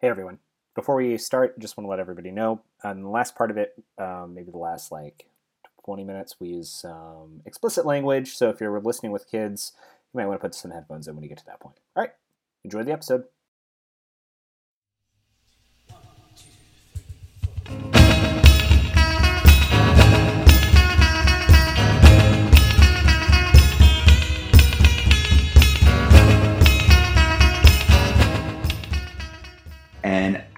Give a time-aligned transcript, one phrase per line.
[0.00, 0.38] Hey everyone.
[0.76, 3.74] Before we start, just want to let everybody know on the last part of it,
[3.98, 5.26] um, maybe the last like
[5.86, 8.36] 20 minutes, we use some explicit language.
[8.36, 9.72] So if you're listening with kids,
[10.14, 11.78] you might want to put some headphones in when you get to that point.
[11.96, 12.12] All right,
[12.62, 13.24] enjoy the episode.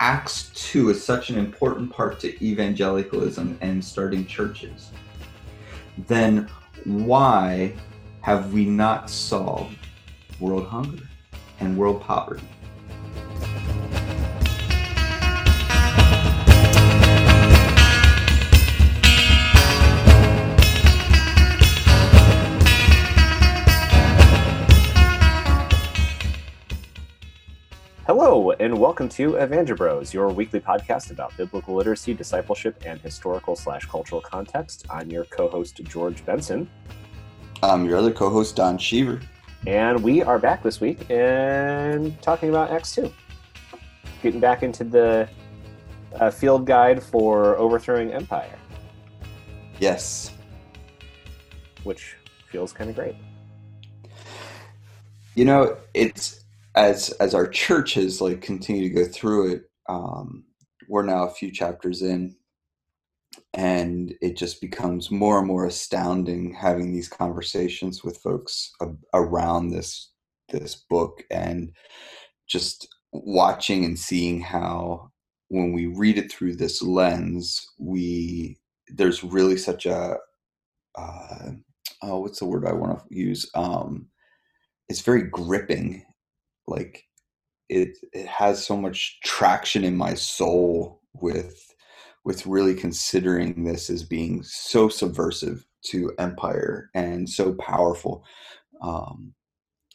[0.00, 4.92] Acts 2 is such an important part to evangelicalism and starting churches.
[6.08, 6.48] Then
[6.84, 7.74] why
[8.22, 9.76] have we not solved
[10.40, 11.04] world hunger
[11.60, 12.48] and world poverty?
[28.40, 33.84] Hello, and welcome to Evangelibros, your weekly podcast about biblical literacy, discipleship, and historical slash
[33.84, 34.86] cultural context.
[34.88, 36.66] I'm your co-host George Benson,
[37.62, 39.20] I'm your other co host, Don Cheever.
[39.66, 43.12] and we are back this week and talking about Acts two,
[44.22, 45.28] getting back into the
[46.14, 48.58] uh, field guide for overthrowing empire,
[49.80, 50.32] Yes.
[51.84, 52.16] which
[52.50, 53.16] feels kind of great.
[55.34, 56.39] You know, it's
[56.80, 60.44] as as our church has like continued to go through it, um,
[60.88, 62.36] we're now a few chapters in,
[63.54, 69.70] and it just becomes more and more astounding having these conversations with folks a- around
[69.70, 70.10] this
[70.50, 71.72] this book and
[72.48, 75.10] just watching and seeing how
[75.48, 80.16] when we read it through this lens we there's really such a
[80.96, 81.50] uh,
[82.02, 83.50] oh what's the word i want to use?
[83.54, 84.08] Um
[84.88, 86.04] it's very gripping
[86.70, 87.04] like
[87.68, 91.74] it it has so much traction in my soul with
[92.24, 98.24] with really considering this as being so subversive to empire and so powerful.
[98.82, 99.34] Um,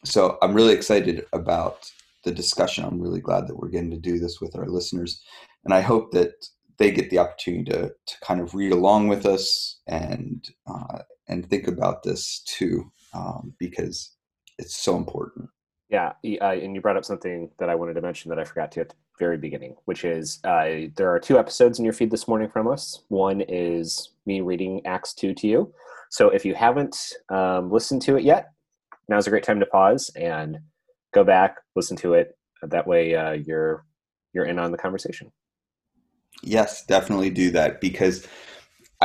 [0.04, 1.92] so i'm really excited about
[2.24, 2.84] the discussion.
[2.84, 5.24] I'm really glad that we're getting to do this with our listeners
[5.64, 6.34] and i hope that
[6.78, 11.50] they get the opportunity to, to kind of read along with us and uh, and
[11.50, 14.12] think about this too um, because
[14.58, 15.50] it's so important
[15.96, 16.12] Yeah,
[16.42, 18.82] uh, and you brought up something that I wanted to mention that I forgot to
[18.82, 22.28] at the very beginning, which is uh, there are two episodes in your feed this
[22.28, 23.04] morning from us.
[23.08, 25.74] One is me reading Acts 2 to you.
[26.10, 28.52] So if you haven't um, listened to it yet,
[29.08, 30.58] now's a great time to pause and
[31.14, 32.38] go back, listen to it.
[32.62, 33.86] That way uh, you're
[34.34, 35.32] you're in on the conversation.
[36.44, 38.28] Yes, definitely do that because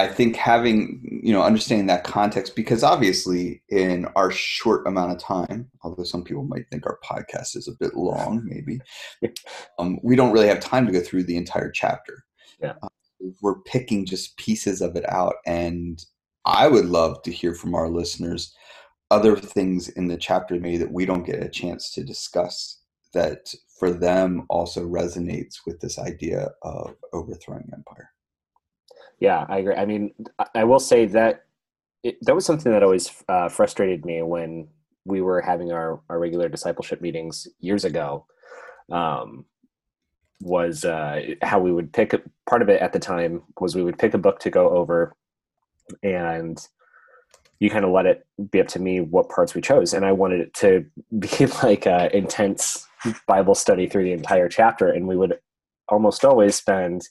[0.00, 5.18] I think having, you know, understanding that context, because obviously in our short amount of
[5.18, 8.80] time, although some people might think our podcast is a bit long, maybe,
[9.78, 12.24] um, we don't really have time to go through the entire chapter.
[12.62, 12.74] Yeah.
[12.82, 12.88] Uh,
[13.42, 15.34] we're picking just pieces of it out.
[15.44, 16.02] And
[16.46, 18.54] I would love to hear from our listeners
[19.10, 22.80] other things in the chapter maybe that we don't get a chance to discuss
[23.12, 28.10] that for them also resonates with this idea of overthrowing empire.
[29.20, 29.74] Yeah, I agree.
[29.74, 30.14] I mean,
[30.54, 31.44] I- will say that
[32.02, 34.68] it, that was something that always uh, frustrated me when
[35.04, 38.26] we were having our, our regular discipleship meetings years ago.
[38.90, 39.44] Um,
[40.42, 42.14] was uh, how we would pick
[42.48, 45.12] part of it at the time was we would pick a book to go over,
[46.02, 46.58] and
[47.58, 50.12] you kind of let it be up to me what parts we chose, and I
[50.12, 50.86] wanted it to
[51.18, 52.86] be like an intense
[53.26, 55.38] Bible study through the entire chapter, and we would
[55.90, 57.02] almost always spend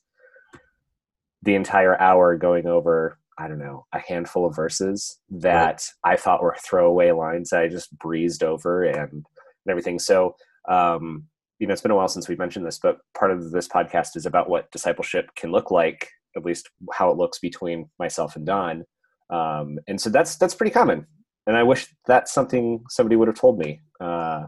[1.43, 6.43] the entire hour going over I don't know a handful of verses that I thought
[6.43, 9.25] were throwaway lines that I just breezed over and, and
[9.69, 9.97] everything.
[9.97, 10.35] So
[10.67, 11.23] um,
[11.59, 14.15] you know, it's been a while since we've mentioned this, but part of this podcast
[14.15, 18.45] is about what discipleship can look like, at least how it looks between myself and
[18.45, 18.85] Don.
[19.29, 21.05] Um, and so that's that's pretty common.
[21.47, 24.45] And I wish that's something somebody would have told me uh,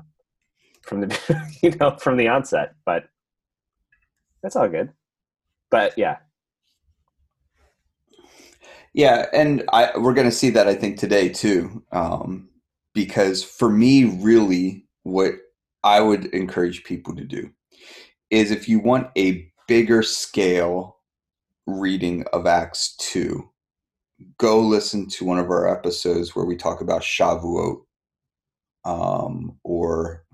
[0.83, 2.75] from the you know from the onset.
[2.85, 3.05] But
[4.41, 4.91] that's all good.
[5.69, 6.17] But yeah,
[8.93, 12.49] Yeah, and I we're going to see that I think today too, um,
[12.93, 15.35] because for me, really, what
[15.83, 17.51] I would encourage people to do
[18.29, 20.97] is if you want a bigger scale
[21.67, 23.49] reading of Acts two,
[24.37, 27.77] go listen to one of our episodes where we talk about Shavuot,
[28.83, 30.25] um, or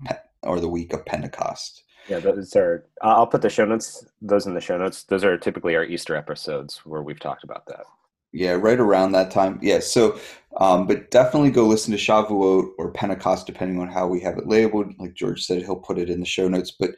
[0.42, 1.84] or the week of Pentecost.
[2.08, 2.86] Yeah, those are.
[3.02, 4.04] I'll put the show notes.
[4.22, 5.04] Those in the show notes.
[5.04, 7.84] Those are typically our Easter episodes where we've talked about that.
[8.32, 9.58] Yeah, right around that time.
[9.62, 10.18] Yeah, so,
[10.58, 14.46] um, but definitely go listen to Shavuot or Pentecost, depending on how we have it
[14.46, 14.92] labeled.
[14.98, 16.70] Like George said, he'll put it in the show notes.
[16.70, 16.90] But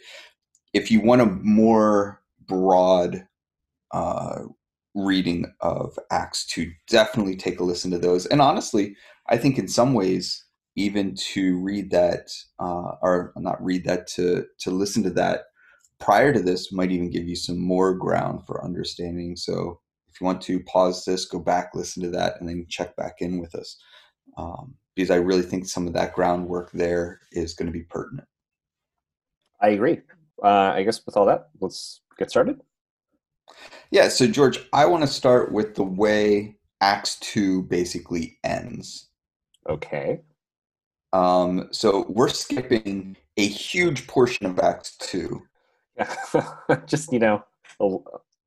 [0.72, 3.26] if you want a more broad
[3.92, 4.42] uh,
[4.94, 8.26] reading of Acts 2, definitely take a listen to those.
[8.26, 8.96] And honestly,
[9.28, 10.44] I think in some ways,
[10.76, 15.42] even to read that, uh, or not read that, to, to listen to that
[16.00, 19.36] prior to this might even give you some more ground for understanding.
[19.36, 19.80] So
[20.20, 23.16] if you want to pause this, go back, listen to that, and then check back
[23.20, 23.78] in with us.
[24.36, 28.28] Um, because I really think some of that groundwork there is going to be pertinent.
[29.62, 30.00] I agree.
[30.44, 32.60] Uh, I guess with all that, let's get started.
[33.90, 39.08] Yeah, so George, I want to start with the way Acts 2 basically ends.
[39.70, 40.20] Okay.
[41.14, 45.40] Um, so we're skipping a huge portion of Acts 2.
[46.86, 47.42] just, you know,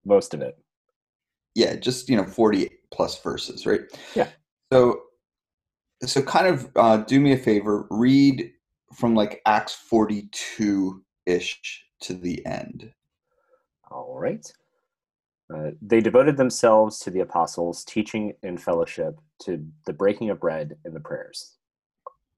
[0.05, 0.62] most of it.
[1.55, 3.81] Yeah, just, you know, 40 plus verses, right?
[4.15, 4.29] Yeah.
[4.71, 5.01] So,
[6.03, 8.51] so kind of uh, do me a favor, read
[8.93, 12.91] from like Acts 42 ish to the end.
[13.91, 14.51] All right.
[15.53, 20.75] Uh, they devoted themselves to the apostles' teaching and fellowship, to the breaking of bread
[20.85, 21.57] and the prayers.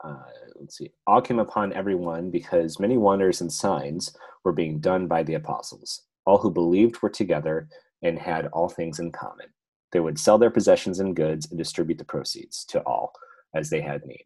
[0.03, 0.17] Uh,
[0.59, 0.91] let's see.
[1.07, 6.01] All came upon everyone because many wonders and signs were being done by the apostles.
[6.25, 7.69] All who believed were together
[8.05, 9.47] and had all things in common.
[9.91, 13.13] They would sell their possessions and goods and distribute the proceeds to all
[13.53, 14.25] as they had need.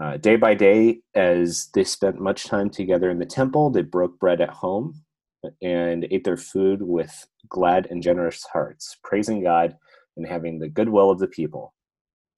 [0.00, 4.18] Uh, day by day, as they spent much time together in the temple, they broke
[4.18, 5.02] bread at home
[5.62, 9.76] and ate their food with glad and generous hearts, praising God
[10.16, 11.74] and having the goodwill of the people.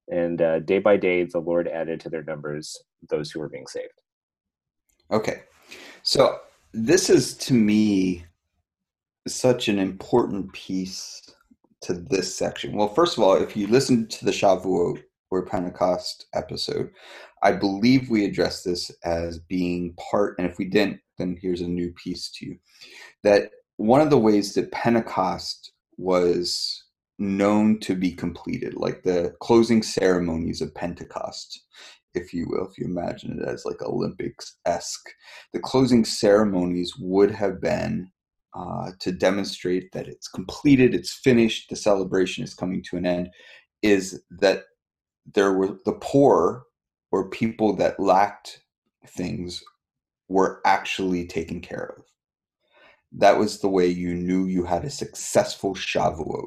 [0.09, 2.77] And uh, day by day, the Lord added to their numbers
[3.09, 4.01] those who were being saved.
[5.11, 5.43] Okay.
[6.03, 6.41] So,
[6.73, 8.27] this is to me
[9.27, 11.23] such an important piece
[11.83, 12.77] to this section.
[12.77, 16.91] Well, first of all, if you listen to the Shavuot or Pentecost episode,
[17.43, 21.69] I believe we addressed this as being part, and if we didn't, then here's a
[21.69, 22.59] new piece to you.
[23.23, 26.85] That one of the ways that Pentecost was
[27.19, 31.63] known to be completed, like the closing ceremonies of Pentecost,
[32.15, 35.09] if you will, if you imagine it as like Olympics esque,
[35.53, 38.11] the closing ceremonies would have been
[38.57, 43.29] uh, to demonstrate that it's completed, it's finished, the celebration is coming to an end,
[43.83, 44.65] is that
[45.35, 46.65] there were the poor
[47.13, 48.61] or people that lacked
[49.09, 49.63] things
[50.29, 52.05] were actually taken care of.
[53.13, 56.47] That was the way you knew you had a successful Shavuot,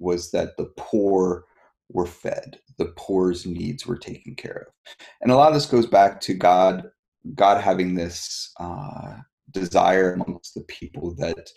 [0.00, 1.44] was that the poor
[1.90, 4.96] were fed, the poor's needs were taken care of.
[5.20, 6.90] And a lot of this goes back to God,
[7.34, 9.18] God having this uh,
[9.54, 11.48] desire amongst the people that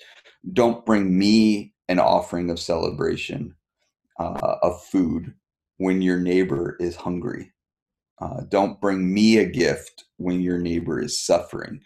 [0.53, 3.53] don't bring me an offering of celebration
[4.19, 5.33] uh, of food
[5.77, 7.51] when your neighbor is hungry.
[8.19, 11.79] Uh, don't bring me a gift when your neighbor is suffering,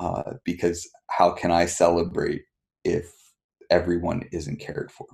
[0.00, 2.42] uh, because how can I celebrate
[2.84, 3.12] if
[3.70, 5.06] everyone isn't cared for?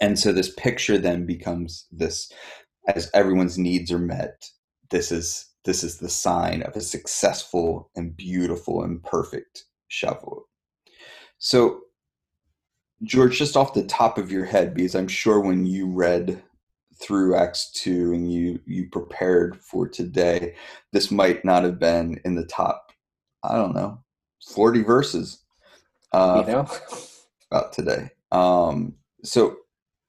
[0.00, 2.32] And so this picture then becomes this
[2.94, 4.44] as everyone's needs are met.
[4.90, 10.42] This is this is the sign of a successful and beautiful and perfect Shavuot.
[11.38, 11.80] So,
[13.02, 16.42] George, just off the top of your head, because I'm sure when you read
[17.00, 20.54] through Acts 2 and you you prepared for today,
[20.92, 22.92] this might not have been in the top,
[23.42, 24.02] I don't know,
[24.46, 25.42] 40 verses
[26.12, 26.68] uh, you know?
[27.50, 28.10] about today.
[28.32, 29.56] Um, so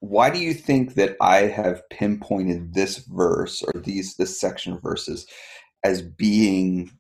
[0.02, 4.82] why do you think that I have pinpointed this verse or these this section of
[4.82, 5.28] verses
[5.84, 6.92] as being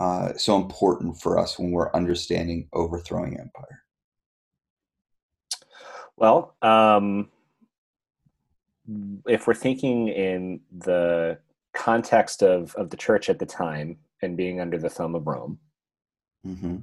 [0.00, 3.82] uh, so important for us when we're understanding overthrowing empire?
[6.16, 7.28] Well, um,
[9.26, 11.38] if we're thinking in the
[11.74, 15.58] context of of the church at the time and being under the thumb of Rome,
[16.46, 16.76] mm-hmm.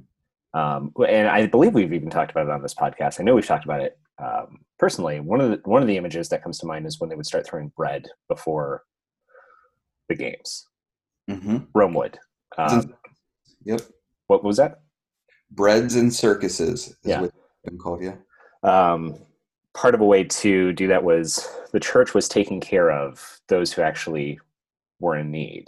[0.58, 3.20] um, and I believe we've even talked about it on this podcast.
[3.20, 5.20] I know we've talked about it um, personally.
[5.20, 7.26] One of the one of the images that comes to mind is when they would
[7.26, 8.84] start throwing bread before
[10.08, 10.66] the games.
[11.28, 11.58] Mm-hmm.
[11.74, 12.18] Rome would.
[12.58, 12.94] Um,
[13.64, 13.80] yep.
[14.26, 14.80] What was that?
[15.50, 16.96] Breads and circuses.
[17.04, 17.26] yeah.
[17.64, 18.02] been called.
[18.02, 18.16] Yeah.
[18.62, 19.16] Um,
[19.74, 23.72] part of a way to do that was the church was taking care of those
[23.72, 24.38] who actually
[24.98, 25.66] were in need.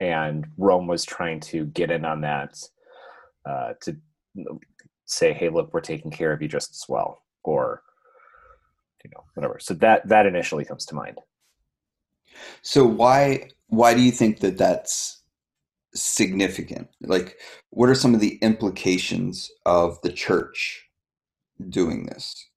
[0.00, 2.58] And Rome was trying to get in on that
[3.48, 3.96] uh, to
[5.04, 7.22] say, hey, look, we're taking care of you just as well.
[7.44, 7.82] Or,
[9.04, 9.58] you know, whatever.
[9.60, 11.18] So that that initially comes to mind.
[12.62, 15.22] So why why do you think that that's
[15.94, 16.88] significant?
[17.00, 17.38] Like,
[17.70, 20.88] what are some of the implications of the church
[21.68, 22.48] doing this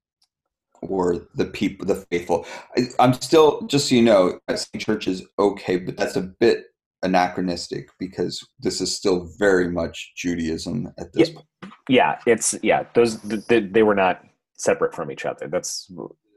[0.82, 2.44] or the people the faithful
[2.76, 6.20] I, am still just so you know i think church is okay but that's a
[6.20, 6.66] bit
[7.02, 11.34] anachronistic because this is still very much Judaism at this Yeah.
[11.36, 11.46] point.
[11.88, 14.24] Yeah it's yeah those they, they were not
[14.54, 15.90] separate from each other that's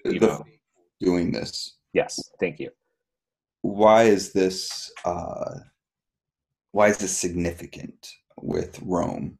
[0.06, 0.44] you know
[1.00, 1.78] doing this.
[1.94, 2.70] yes thank you
[3.62, 4.92] Why is this?
[5.04, 5.60] Uh,
[6.72, 9.38] why is this significant with Rome?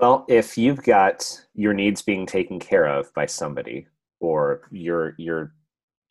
[0.00, 3.86] well if you've got your needs being taken care of by somebody
[4.20, 5.54] or your your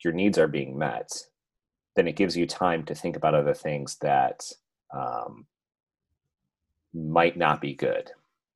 [0.04, 1.10] your needs are being met
[1.96, 4.44] then it gives you time to think about other things that
[4.94, 5.46] um,
[6.94, 8.10] might not be good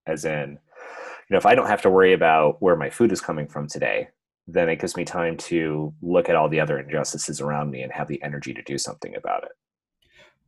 [0.06, 3.20] as in you know if i don't have to worry about where my food is
[3.20, 4.08] coming from today
[4.46, 7.92] then it gives me time to look at all the other injustices around me and
[7.92, 9.52] have the energy to do something about it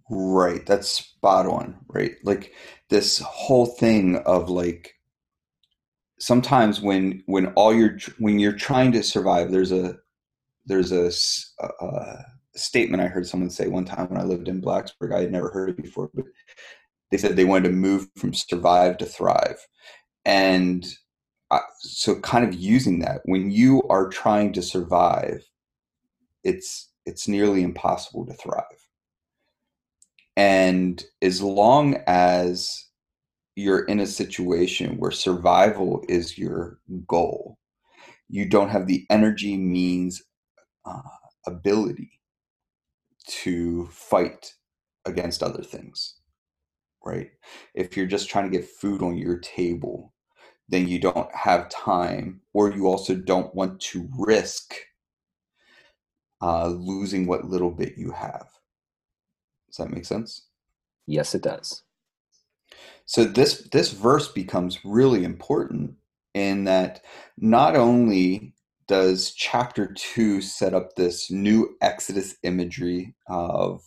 [0.08, 1.76] Right, that's spot on.
[1.88, 2.52] Right, like
[2.90, 4.94] this whole thing of like
[6.18, 9.96] sometimes when when all you're when you're trying to survive, there's a
[10.66, 11.10] there's a
[12.54, 15.12] statement I heard someone say one time when I lived in Blacksburg.
[15.12, 16.24] I had never heard it before, but
[17.10, 19.66] they said they wanted to move from survive to thrive,
[20.24, 20.86] and
[21.80, 25.42] so kind of using that when you are trying to survive,
[26.44, 28.64] it's it's nearly impossible to thrive.
[30.36, 32.86] And as long as
[33.56, 37.58] you're in a situation where survival is your goal,
[38.28, 40.22] you don't have the energy, means,
[40.84, 41.02] uh,
[41.46, 42.10] ability
[43.28, 44.54] to fight
[45.06, 46.15] against other things,
[47.06, 47.30] right?
[47.74, 50.12] If you're just trying to get food on your table,
[50.68, 54.74] then you don't have time, or you also don't want to risk
[56.42, 58.48] uh, losing what little bit you have.
[59.68, 60.46] Does that make sense?
[61.06, 61.82] yes it does
[63.06, 65.94] So this this verse becomes really important
[66.34, 67.02] in that
[67.38, 68.54] not only
[68.88, 73.82] does chapter 2 set up this new exodus imagery of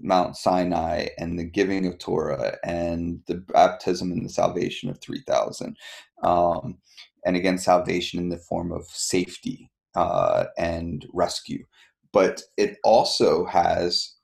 [0.00, 5.76] Mount Sinai and the giving of Torah and the baptism and the salvation of 3000
[6.22, 6.78] um,
[7.24, 11.64] and again salvation in the form of safety uh, and rescue.
[12.12, 14.14] But it also has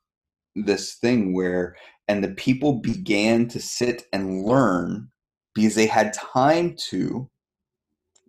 [0.55, 1.77] this thing where
[2.09, 5.09] and the people began to sit and learn
[5.55, 7.29] because they had time to.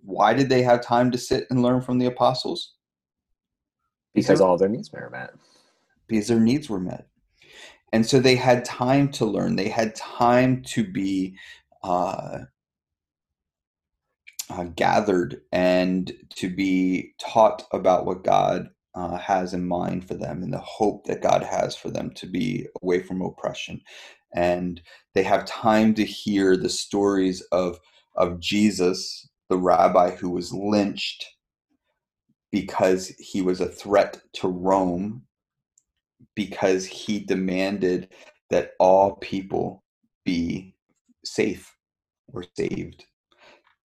[0.05, 2.73] Why did they have time to sit and learn from the apostles?
[4.13, 5.31] Because all their needs were met.
[6.07, 7.07] Because their needs were met
[7.93, 9.57] and so they had time to learn.
[9.57, 11.37] They had time to be
[11.83, 12.39] uh,
[14.49, 20.43] uh, gathered and to be taught about what god uh, has in mind for them
[20.43, 23.81] and the hope that god has for them to be away from oppression.
[24.35, 24.81] And
[25.15, 27.79] they have time to hear the stories of
[28.17, 31.25] of jesus the rabbi who was lynched
[32.51, 35.23] because he was a threat to rome
[36.35, 38.09] because he demanded
[38.49, 39.83] that all people
[40.25, 40.75] be
[41.25, 41.75] safe
[42.31, 43.05] or saved.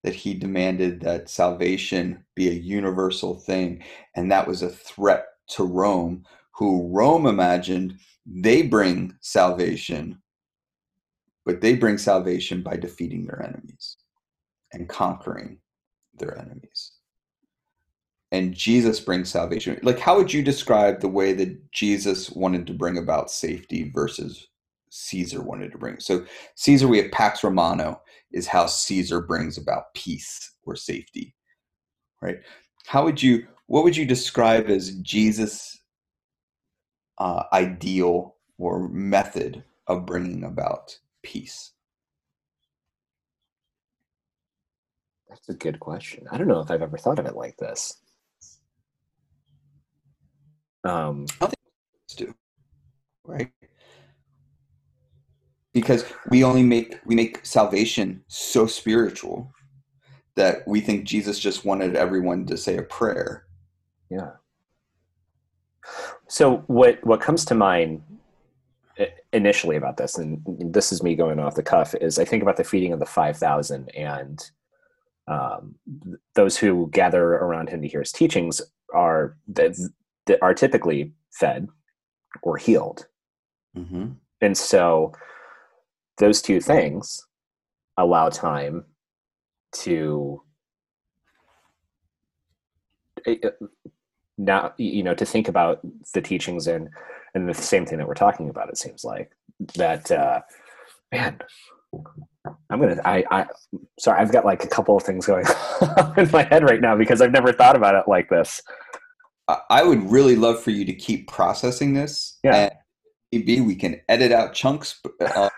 [0.04, 3.84] That he demanded that salvation be a universal thing.
[4.16, 10.22] And that was a threat to Rome, who Rome imagined they bring salvation,
[11.46, 13.98] but they bring salvation by defeating their enemies
[14.74, 15.60] and conquering
[16.18, 16.95] their enemies
[18.36, 19.80] and Jesus brings salvation.
[19.82, 24.50] Like, how would you describe the way that Jesus wanted to bring about safety versus
[24.90, 26.02] Caesar wanted to bring?
[26.02, 26.26] So,
[26.56, 27.98] Caesar, we have Pax Romana,
[28.34, 31.34] is how Caesar brings about peace or safety,
[32.22, 32.40] right?
[32.86, 35.80] How would you, what would you describe as Jesus'
[37.18, 41.72] uh, ideal or method of bringing about peace?
[45.30, 46.28] That's a good question.
[46.30, 48.02] I don't know if I've ever thought of it like this.
[50.86, 51.56] Um, I think
[52.20, 52.36] we do
[53.26, 53.52] right
[55.74, 59.52] because we only make we make salvation so spiritual
[60.36, 63.46] that we think jesus just wanted everyone to say a prayer
[64.10, 64.32] yeah.
[66.28, 68.02] So what what comes to mind
[69.34, 70.42] initially about this, and
[70.74, 73.06] this is me going off the cuff, is I think about the feeding of the
[73.06, 74.40] five thousand and
[75.28, 75.76] um,
[76.36, 78.62] those who gather around him to hear his teachings
[78.94, 79.38] are
[80.26, 81.68] that, are typically fed
[82.42, 83.08] or healed.
[83.78, 84.12] mm-hmm.
[84.42, 85.14] And so
[86.18, 87.26] those two things
[87.98, 88.86] allow time
[89.72, 90.42] to
[93.26, 93.50] eh, eh,
[94.38, 95.80] now you know to think about
[96.14, 96.90] the teachings and
[97.34, 99.32] and the same thing that we're talking about it seems like
[99.76, 100.42] that uh
[101.12, 101.40] man
[102.70, 103.46] i'm gonna i i
[104.00, 105.46] sorry i've got like a couple of things going
[105.98, 108.62] on in my head right now because i've never thought about it like this
[109.48, 112.70] I, would really love for you to keep processing this Yeah.
[113.32, 115.50] and be, we can edit out chunks, uh,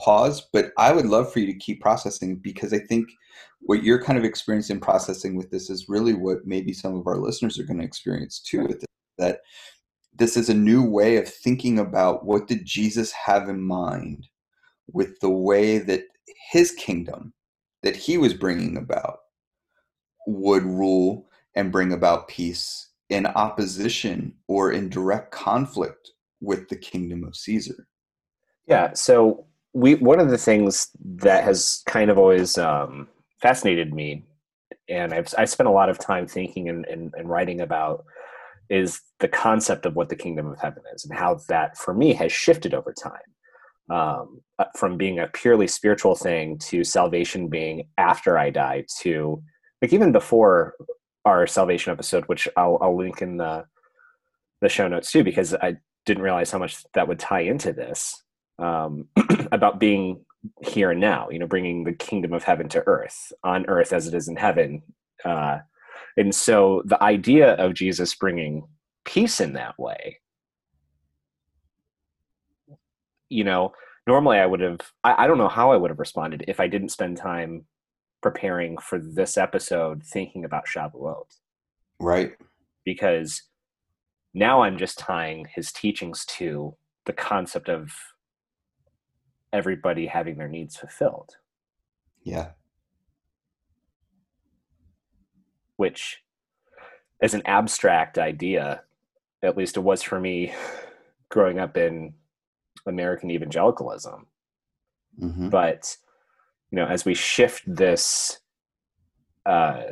[0.00, 0.48] pause.
[0.52, 3.08] But I would love for you to keep processing because I think
[3.60, 7.16] what you're kind of experiencing processing with this is really what maybe some of our
[7.16, 8.88] listeners are going to experience too with it.
[9.18, 9.40] That
[10.14, 14.28] this is a new way of thinking about what did Jesus have in mind
[14.92, 16.04] with the way that
[16.50, 17.32] his kingdom
[17.82, 19.20] that he was bringing about
[20.26, 27.24] would rule and bring about peace in opposition or in direct conflict with the kingdom
[27.24, 27.86] of Caesar.
[28.66, 28.94] Yeah.
[28.94, 33.08] So we one of the things that has kind of always um,
[33.40, 34.24] fascinated me,
[34.88, 38.04] and I've I spent a lot of time thinking and, and, and writing about
[38.70, 42.14] is the concept of what the kingdom of heaven is and how that for me
[42.14, 47.86] has shifted over time um, uh, from being a purely spiritual thing to salvation being
[47.98, 49.42] after I die to
[49.82, 50.74] like even before
[51.24, 53.64] our salvation episode, which I'll, I'll link in the
[54.60, 55.76] the show notes too, because I
[56.06, 58.22] didn't realize how much that would tie into this
[58.58, 59.08] um,
[59.52, 60.24] about being
[60.62, 61.28] here and now.
[61.30, 64.36] You know, bringing the kingdom of heaven to earth on earth as it is in
[64.36, 64.82] heaven.
[65.24, 65.58] Uh,
[66.16, 68.64] and so the idea of Jesus bringing
[69.04, 70.18] peace in that way,
[73.28, 73.72] you know,
[74.06, 76.68] normally I would have, I, I don't know how I would have responded if I
[76.68, 77.66] didn't spend time
[78.22, 81.38] preparing for this episode thinking about Shavuot.
[82.00, 82.32] Right.
[82.84, 83.42] Because
[84.32, 87.92] now I'm just tying his teachings to the concept of
[89.52, 91.36] everybody having their needs fulfilled.
[92.22, 92.50] Yeah.
[95.76, 96.22] Which
[97.22, 98.82] is an abstract idea,
[99.42, 100.54] at least it was for me
[101.28, 102.14] growing up in
[102.86, 104.26] American evangelicalism.
[105.20, 105.48] Mm-hmm.
[105.48, 105.96] But
[106.72, 108.40] you know, as we shift this,
[109.44, 109.82] uh,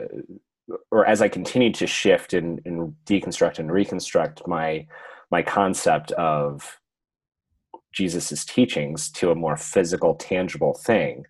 [0.90, 4.86] or as I continue to shift and, and deconstruct and reconstruct my
[5.30, 6.80] my concept of
[7.92, 11.26] Jesus's teachings to a more physical, tangible thing,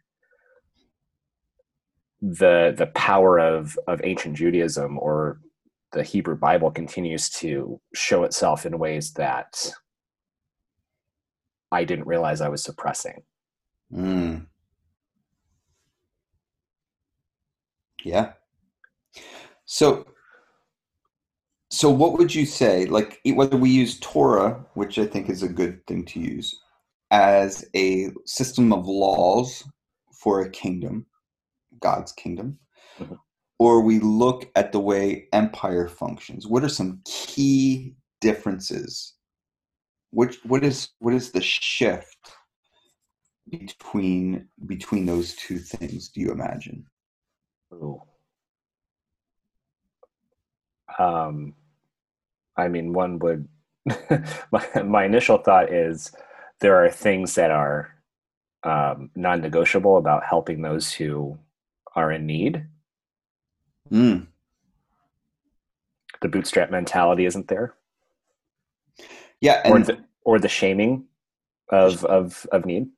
[2.23, 5.41] the the power of of ancient Judaism or
[5.93, 9.73] the Hebrew Bible continues to show itself in ways that
[11.73, 13.23] I didn't realize I was suppressing.
[13.93, 14.47] Mm.
[18.05, 18.33] Yeah.
[19.65, 20.07] So,
[21.71, 22.87] so what would you say?
[22.87, 26.59] Like whether we use Torah, which I think is a good thing to use,
[27.11, 29.65] as a system of laws
[30.13, 31.07] for a kingdom,
[31.81, 32.59] God's kingdom,
[32.99, 33.15] mm-hmm.
[33.59, 36.47] or we look at the way empire functions.
[36.47, 39.15] What are some key differences?
[40.11, 42.33] Which what is what is the shift
[43.49, 46.09] between between those two things?
[46.09, 46.85] Do you imagine?
[47.73, 48.03] Ooh.
[50.99, 51.55] Um,
[52.57, 53.49] I mean, one would.
[54.53, 56.13] my, my initial thought is
[56.61, 57.95] there are things that are
[58.63, 61.39] um, non-negotiable about helping those who
[61.97, 62.67] are in need.
[63.91, 64.27] Mm.
[66.21, 67.75] The bootstrap mentality isn't there.
[69.41, 71.07] Yeah, or the or the shaming
[71.71, 72.89] of of of need.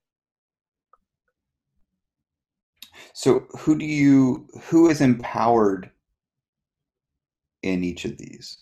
[3.14, 5.90] So who do you who is empowered
[7.62, 8.58] in each of these?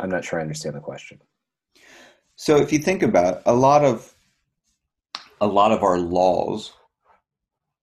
[0.00, 1.20] I'm not sure I understand the question.
[2.36, 4.14] So if you think about a lot of
[5.40, 6.72] a lot of our laws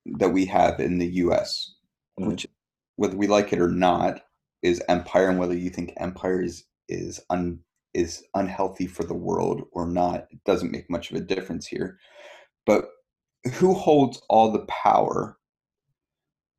[0.06, 1.76] that we have in the US,
[2.20, 2.30] mm-hmm.
[2.30, 2.48] which
[2.96, 4.22] whether we like it or not,
[4.62, 7.60] is empire and whether you think empire is is un
[7.94, 11.98] is unhealthy for the world or not, it doesn't make much of a difference here.
[12.66, 12.90] But
[13.54, 15.38] who holds all the power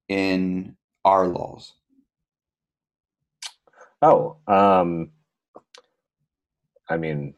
[0.09, 1.73] in our laws?
[4.03, 5.11] Oh, um,
[6.89, 7.35] I mean,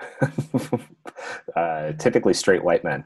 [1.56, 3.04] uh, typically straight white men.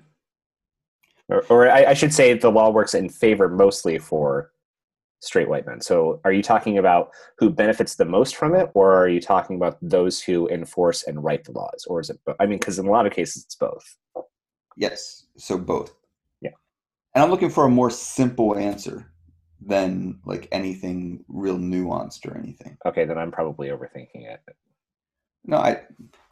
[1.29, 4.51] Or, or I, I, should say the law works in favor mostly for
[5.21, 5.81] straight white men.
[5.81, 9.57] So are you talking about who benefits the most from it, or are you talking
[9.57, 11.85] about those who enforce and write the laws?
[11.87, 13.97] Or is it, I mean, because in a lot of cases it's both.
[14.79, 15.27] Yes.
[15.37, 15.93] So both.
[16.41, 16.53] Yeah.
[17.15, 19.11] And I'm looking for a more simple answer
[19.61, 22.79] than like anything real nuanced or anything.
[22.87, 24.41] Okay, then I'm probably overthinking it.
[25.45, 25.83] No, I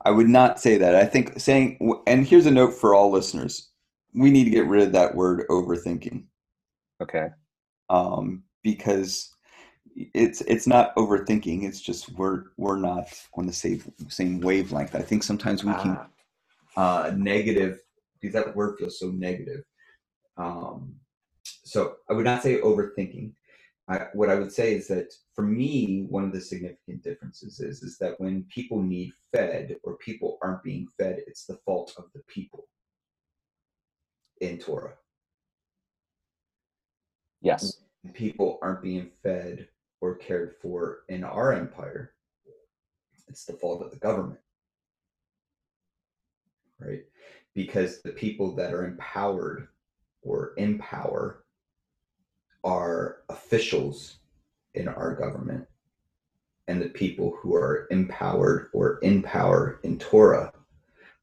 [0.05, 0.95] I would not say that.
[0.95, 3.71] I think saying and here's a note for all listeners.
[4.15, 6.25] We need to get rid of that word overthinking.
[7.03, 7.29] Okay.
[7.91, 9.35] Um because
[9.97, 11.65] it's it's not overthinking.
[11.65, 14.95] It's just we're we're not on the same same wavelength.
[14.95, 15.83] I think sometimes we ah.
[15.83, 15.99] can
[16.77, 17.81] uh negative
[18.21, 19.63] because that word feels so negative.
[20.37, 20.95] Um,
[21.65, 23.33] so I would not say overthinking.
[23.89, 27.83] I, what I would say is that for me, one of the significant differences is
[27.83, 32.05] is that when people need fed or people aren't being fed, it's the fault of
[32.15, 32.69] the people
[34.41, 34.95] in Torah.
[37.41, 37.81] Yes.
[38.15, 39.69] People aren't being fed
[40.01, 42.13] or cared for in our empire,
[43.29, 44.41] it's the fault of the government.
[46.79, 47.05] Right?
[47.57, 49.67] Because the people that are empowered
[50.23, 51.45] or in power
[52.63, 54.19] are officials
[54.75, 55.67] in our government
[56.69, 60.53] and the people who are empowered or in power in Torah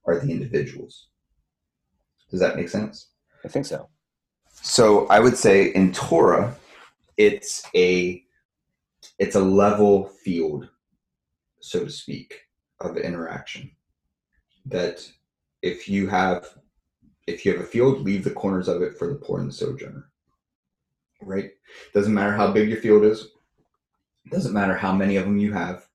[0.06, 1.08] are the individuals.
[2.32, 3.10] Does that make sense?
[3.46, 3.90] I think so.
[4.50, 6.56] So I would say in Torah,
[7.18, 8.24] it's a
[9.20, 10.70] it's a level field,
[11.60, 12.42] so to speak,
[12.80, 13.72] of interaction.
[14.66, 15.08] That
[15.64, 16.46] if you have
[17.26, 19.54] if you have a field, leave the corners of it for the poor and the
[19.54, 20.12] sojourner
[21.26, 21.52] right?
[21.94, 23.30] Doesn't matter how big your field is.
[24.30, 25.88] Doesn't matter how many of them you have.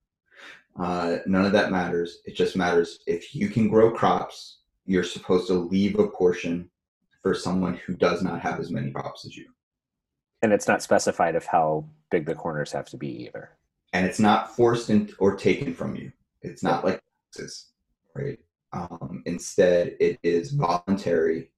[0.79, 2.19] Uh, none of that matters.
[2.25, 6.69] It just matters if you can grow crops, you're supposed to leave a portion
[7.21, 9.47] for someone who does not have as many crops as you.
[10.41, 13.49] And it's not specified of how big the corners have to be either.
[13.91, 16.11] And it's not forced in, or taken from you.
[16.41, 17.03] It's not like
[17.33, 17.71] taxes,
[18.15, 18.39] right?
[18.71, 21.51] Um, instead, it is voluntary.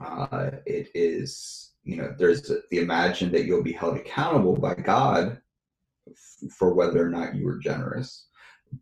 [0.00, 5.40] Uh, it is you know there's the imagine that you'll be held accountable by god
[6.08, 8.26] f- for whether or not you were generous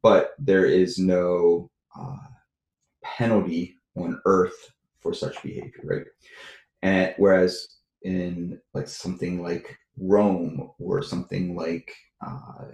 [0.03, 2.17] but there is no uh,
[3.05, 6.07] penalty on earth for such behavior right
[6.83, 11.95] and whereas in like something like rome or something like
[12.27, 12.67] uh,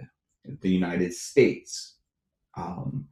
[0.61, 1.97] the united states
[2.57, 3.07] um,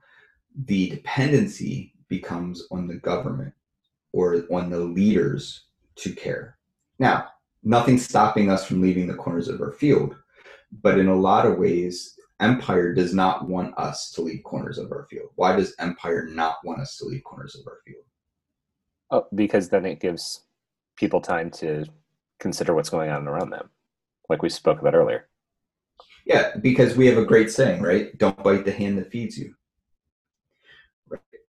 [0.65, 3.53] the dependency becomes on the government
[4.11, 6.57] or on the leaders to care
[6.99, 7.27] now,
[7.63, 10.15] nothing's stopping us from leaving the corners of our field,
[10.81, 14.91] but in a lot of ways, Empire does not want us to leave corners of
[14.91, 15.29] our field.
[15.35, 18.03] Why does Empire not want us to leave corners of our field?
[19.11, 20.45] Oh, because then it gives
[20.95, 21.85] people time to
[22.39, 23.69] consider what's going on around them,
[24.29, 25.27] like we spoke about earlier.
[26.25, 28.17] Yeah, because we have a great saying, right?
[28.17, 29.55] Don't bite the hand that feeds you.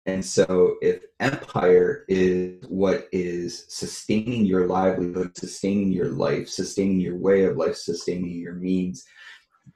[0.06, 7.16] And so, if empire is what is sustaining your livelihood, sustaining your life, sustaining your
[7.16, 9.06] way of life, sustaining your means,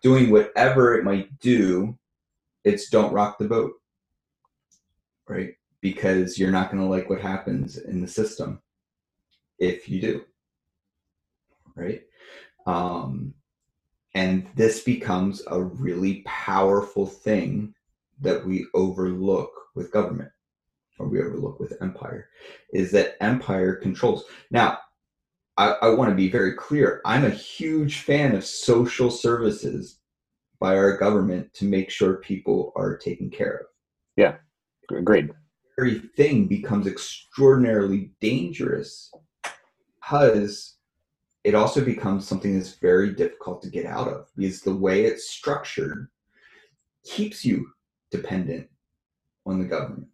[0.02, 1.98] doing whatever it might do,
[2.66, 3.74] it's don't rock the boat,
[5.30, 5.54] right?
[5.80, 8.62] Because you're not going to like what happens in the system
[9.60, 10.26] if you do,
[11.76, 12.02] right?
[12.66, 13.34] Um,
[14.14, 17.74] and this becomes a really powerful thing
[18.20, 20.32] that we overlook with government
[21.00, 22.30] or we overlook with empire
[22.74, 24.26] is that empire controls.
[24.52, 24.80] Now,
[25.58, 27.02] I, I want to be very clear.
[27.06, 30.00] I'm a huge fan of social services
[30.60, 33.66] by our government to make sure people are taken care of.
[34.16, 34.36] Yeah,
[34.92, 35.32] agreed.
[35.80, 39.12] Every thing becomes extraordinarily dangerous
[40.02, 40.78] because
[41.44, 45.30] it also becomes something that's very difficult to get out of because the way it's
[45.30, 46.10] structured
[47.04, 47.70] keeps you
[48.12, 48.68] dependent
[49.48, 50.08] on the government.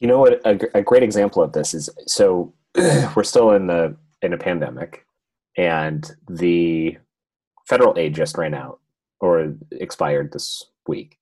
[0.00, 0.40] You know what?
[0.44, 2.54] A, a great example of this is so
[3.16, 5.06] we're still in the in a pandemic,
[5.56, 6.98] and the
[7.66, 8.80] federal aid just ran out
[9.20, 11.18] or expired this week.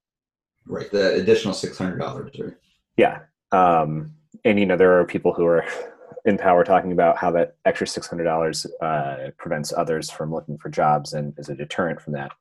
[0.67, 2.33] Right, the additional six hundred dollars.
[2.39, 2.55] Right?
[2.97, 3.21] Yeah,
[3.53, 4.13] um,
[4.45, 5.65] and you know there are people who are
[6.25, 10.59] in power talking about how that extra six hundred dollars uh, prevents others from looking
[10.59, 12.33] for jobs and is a deterrent from that.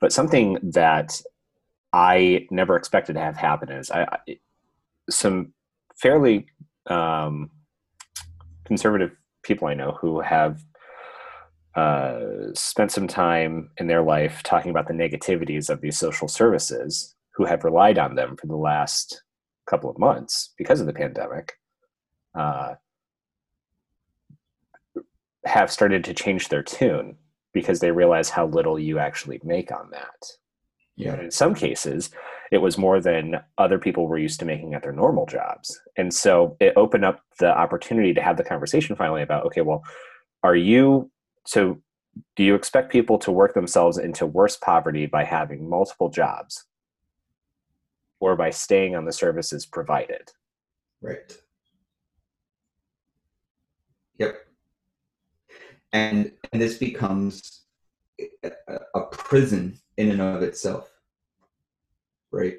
[0.00, 1.20] But something that
[1.96, 4.38] I never expected to have happen is I, I
[5.08, 5.54] some
[5.96, 6.46] fairly
[6.88, 7.50] um,
[8.66, 10.62] conservative people I know who have
[11.74, 12.20] uh,
[12.52, 17.46] spent some time in their life talking about the negativities of these social services, who
[17.46, 19.22] have relied on them for the last
[19.66, 21.54] couple of months because of the pandemic,
[22.34, 22.74] uh,
[25.46, 27.16] have started to change their tune
[27.54, 30.36] because they realize how little you actually make on that.
[30.98, 32.10] In some cases,
[32.50, 35.78] it was more than other people were used to making at their normal jobs.
[35.96, 39.84] And so it opened up the opportunity to have the conversation finally about okay, well,
[40.42, 41.10] are you
[41.46, 41.80] so
[42.34, 46.64] do you expect people to work themselves into worse poverty by having multiple jobs
[48.20, 50.30] or by staying on the services provided?
[51.02, 51.36] Right.
[54.18, 54.36] Yep.
[55.92, 57.64] And and this becomes
[58.94, 60.90] a prison in and of itself
[62.32, 62.58] right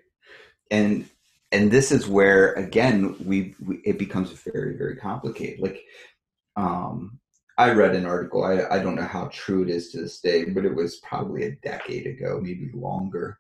[0.72, 1.10] and
[1.52, 5.84] and this is where again we, we it becomes very very complicated like
[6.56, 7.20] um
[7.58, 8.44] I read an article.
[8.44, 11.44] I, I don't know how true it is to this day, but it was probably
[11.46, 13.40] a decade ago, maybe longer,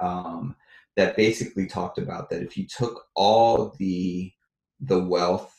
[0.00, 0.56] um,
[0.96, 4.32] that basically talked about that if you took all the
[4.80, 5.54] the wealth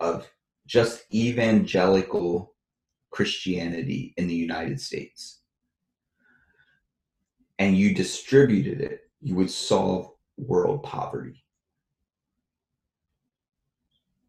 [0.00, 0.28] of
[0.66, 2.54] just evangelical
[3.10, 5.40] Christianity in the United States
[7.58, 11.44] and you distributed it, you would solve world poverty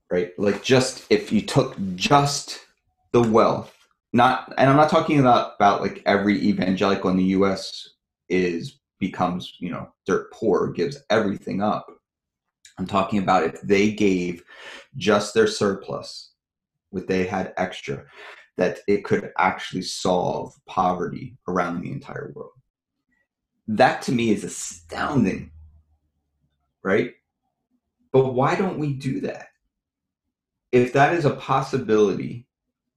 [0.09, 0.31] right?
[0.37, 2.59] Like just if you took just
[3.11, 3.73] the wealth,
[4.13, 7.89] not and I'm not talking about about like every evangelical in the US
[8.29, 11.87] is becomes, you know, dirt poor, gives everything up.
[12.79, 14.43] I'm talking about if they gave
[14.95, 16.31] just their surplus,
[16.91, 18.05] what they had extra,
[18.57, 22.51] that it could actually solve poverty around the entire world.
[23.67, 25.51] That to me is astounding,
[26.83, 27.13] right?
[28.11, 29.47] But why don't we do that?
[30.71, 32.45] if that is a possibility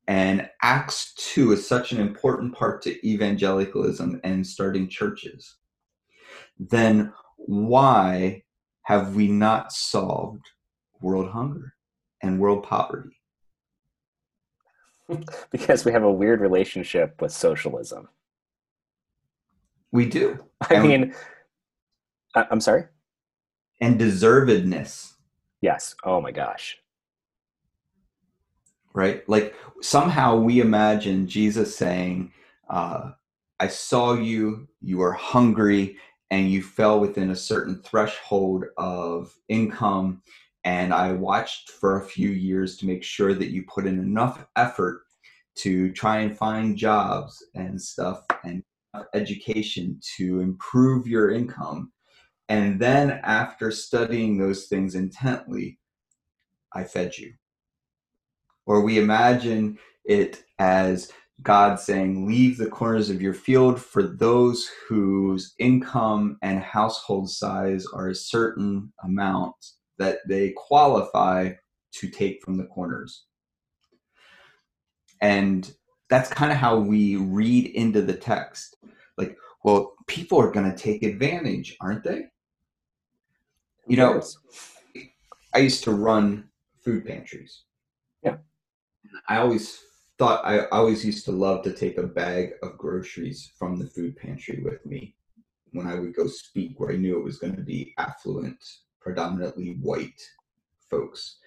[0.08, 5.56] and acts 2 is such an important part to evangelicalism and starting churches
[6.58, 8.42] then why
[8.82, 10.44] have we not solved
[11.00, 11.74] world hunger
[12.22, 13.16] and world poverty
[15.50, 18.08] because we have a weird relationship with socialism
[19.92, 21.14] we do i and mean
[22.34, 22.84] i'm sorry
[23.80, 25.14] and deservedness
[25.60, 26.78] yes oh my gosh
[28.94, 29.28] right?
[29.28, 32.32] Like somehow we imagine Jesus saying,
[32.68, 33.12] uh,
[33.58, 35.96] I saw you, you were hungry,
[36.30, 40.22] and you fell within a certain threshold of income.
[40.64, 44.46] And I watched for a few years to make sure that you put in enough
[44.56, 45.02] effort
[45.56, 48.62] to try and find jobs and stuff and
[49.14, 51.92] education to improve your income.
[52.48, 55.78] And then after studying those things intently,
[56.72, 57.32] I fed you
[58.70, 61.10] or we imagine it as
[61.42, 67.84] God saying, Leave the corners of your field for those whose income and household size
[67.92, 69.56] are a certain amount
[69.98, 71.50] that they qualify
[71.94, 73.24] to take from the corners.
[75.20, 75.68] And
[76.10, 78.76] that's kind of how we read into the text.
[79.16, 82.24] Like, well, people are going to take advantage, aren't they?
[83.86, 84.20] You know,
[85.54, 86.48] I used to run
[86.84, 87.62] food pantries.
[88.22, 88.38] Yeah.
[89.28, 89.80] I always
[90.18, 94.16] thought I always used to love to take a bag of groceries from the food
[94.16, 95.14] pantry with me
[95.72, 98.62] when I would go speak where I knew it was going to be affluent,
[99.00, 100.20] predominantly white
[100.90, 101.38] folks.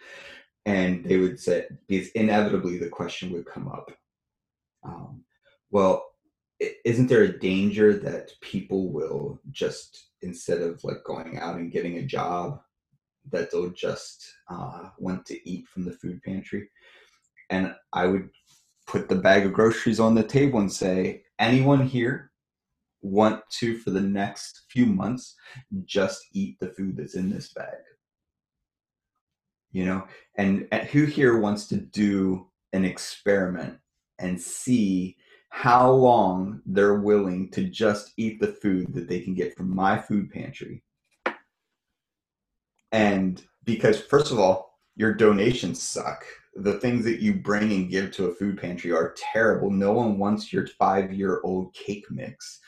[0.66, 3.92] And they would say, because inevitably the question would come up
[4.84, 5.24] um,
[5.72, 6.06] well,
[6.86, 11.98] isn't there a danger that people will just, instead of like going out and getting
[11.98, 12.62] a job,
[13.32, 16.70] that they'll just uh, want to eat from the food pantry?
[17.50, 18.30] and I would
[18.88, 22.32] put the bag of groceries on the table and say, anyone here
[23.02, 25.36] want to, for the next few months,
[25.86, 27.78] just eat the food that's in this bag?
[29.72, 33.78] You know, and, and who here wants to do an experiment
[34.20, 35.18] and see
[35.50, 39.98] how long they're willing to just eat the food that they can get from my
[39.98, 40.84] food pantry?
[42.92, 48.12] And because, first of all, your donations suck the things that you bring and give
[48.12, 49.72] to a food pantry are terrible.
[49.72, 52.60] No one wants your five year old cake mix.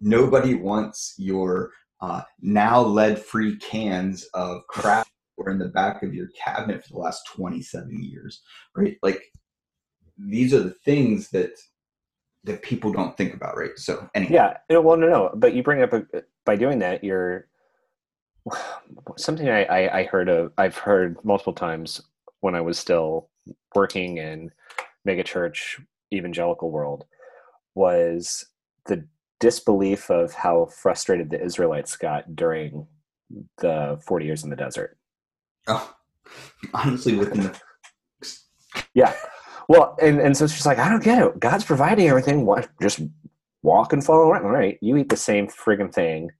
[0.00, 1.70] Nobody wants your
[2.00, 6.94] uh, now lead free cans of crap or in the back of your cabinet for
[6.94, 8.42] the last 27 years,
[8.74, 8.96] right?
[9.02, 9.22] Like
[10.18, 11.52] these are the things that
[12.44, 13.76] that people don't think about, right?
[13.76, 14.34] So anyway.
[14.34, 14.56] Yeah.
[14.70, 15.30] Eh, well, no, no.
[15.34, 16.04] But you bring up a,
[16.44, 17.48] by doing that, you're
[19.16, 20.52] something I, I, I heard of.
[20.56, 22.00] I've heard multiple times
[22.40, 23.28] when I was still
[23.74, 24.50] working in
[25.06, 27.04] megachurch evangelical world
[27.74, 28.46] was
[28.86, 29.06] the
[29.40, 32.86] disbelief of how frustrated the Israelites got during
[33.58, 34.96] the 40 years in the desert.
[35.66, 35.94] Oh,
[36.74, 37.60] honestly, within the.
[38.94, 39.14] yeah.
[39.68, 41.40] Well, and, and so she's like, I don't get it.
[41.40, 42.46] God's providing everything.
[42.46, 42.68] What?
[42.80, 43.00] Just
[43.62, 44.44] walk and follow around.
[44.44, 44.78] All right.
[44.80, 46.30] You eat the same friggin' thing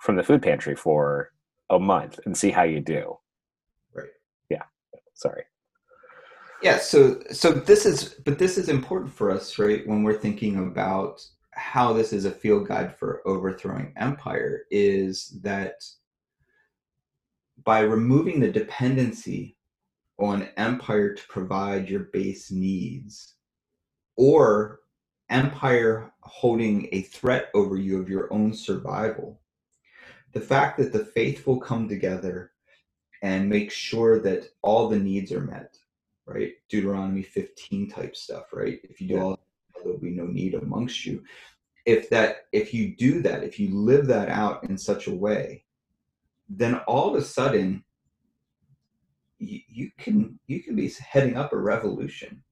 [0.00, 1.30] from the food pantry for
[1.70, 3.16] a month and see how you do.
[3.94, 4.08] Right.
[4.50, 4.64] Yeah.
[5.14, 5.44] Sorry.
[6.62, 9.86] Yeah, so so this is but this is important for us, right?
[9.86, 15.74] When we're thinking about how this is a field guide for overthrowing empire is that
[17.64, 19.56] by removing the dependency
[20.20, 23.34] on empire to provide your base needs
[24.16, 24.80] or
[25.30, 29.40] empire holding a threat over you of your own survival
[30.32, 32.52] the fact that the faithful come together
[33.22, 35.76] and make sure that all the needs are met
[36.30, 36.52] right?
[36.68, 38.80] Deuteronomy 15 type stuff, right?
[38.84, 39.22] If you do Yeah.
[39.22, 39.40] all
[39.82, 41.24] there'll be no need amongst you.
[41.86, 45.64] If that if you do that, if you live that out in such a way,
[46.48, 47.84] then all of a sudden
[49.40, 52.42] you, can you can be heading up a revolution.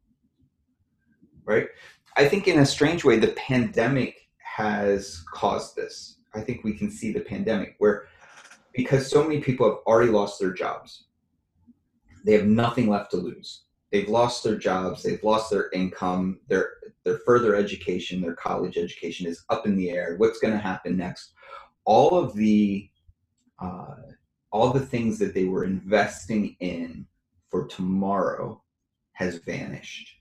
[1.45, 1.69] Right?
[2.17, 6.19] I think in a strange way the pandemic has caused this.
[6.35, 8.09] I think we can see the pandemic where
[8.75, 11.05] because so many people have already lost their jobs.
[12.25, 13.65] They have nothing left to lose.
[13.91, 16.73] They've lost their jobs, they've lost their income, their
[17.05, 20.17] their further education, their college education is up in the air.
[20.19, 21.33] What's going to happen next?
[21.85, 22.91] All of the
[23.61, 23.95] uh,
[24.51, 27.07] all the things that they were investing in
[27.49, 28.63] for tomorrow
[29.13, 30.15] has vanished.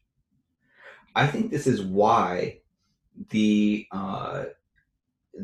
[1.15, 2.59] I think this is why
[3.29, 4.45] the uh,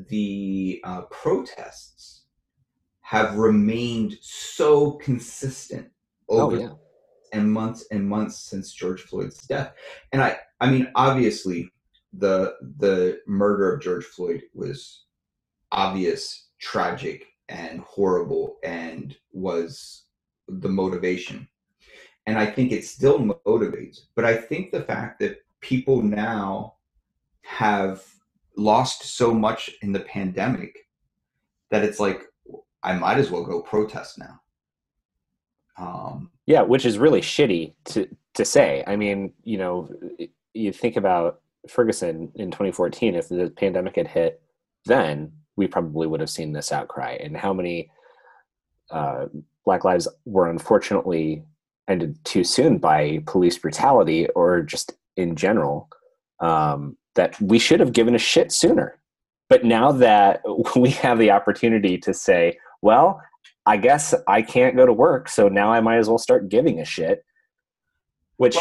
[0.09, 2.23] the uh, protests
[3.01, 5.89] have remained so consistent
[6.29, 6.69] Oh over yeah.
[7.31, 9.73] and months and months since George Floyd's death.
[10.11, 11.69] And I, I mean, obviously,
[12.13, 15.05] the the murder of George Floyd was
[15.71, 20.03] obvious, tragic, and horrible, and was
[20.47, 21.47] the motivation.
[22.25, 24.01] And I think it still motivates.
[24.15, 26.75] But I think the fact that people now
[27.41, 28.03] have
[28.55, 30.77] lost so much in the pandemic
[31.71, 32.21] that it's like
[32.83, 34.39] I might as well go protest now.
[35.77, 38.83] Um, Yeah, which is really shitty to to say.
[38.87, 39.89] I mean, you know,
[40.53, 43.15] you think about Ferguson in 2014.
[43.15, 44.41] If the pandemic had hit
[44.85, 47.17] then, we probably would have seen this outcry.
[47.19, 47.89] And how many
[48.89, 49.25] uh,
[49.65, 51.43] Black lives were unfortunately
[51.87, 55.89] ended too soon by police brutality or just in general
[56.39, 58.99] um, that we should have given a shit sooner.
[59.49, 60.41] But now that
[60.75, 63.21] we have the opportunity to say, well,
[63.65, 66.79] I guess I can't go to work, so now I might as well start giving
[66.79, 67.23] a shit.
[68.37, 68.57] Which